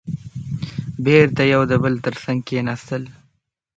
[1.05, 3.03] بېرته يو د بل تر څنګ کېناستل.